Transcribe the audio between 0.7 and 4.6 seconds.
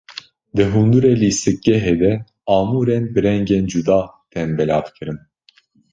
hundirê lîstikgehê de amûrên bi rengên cuda tên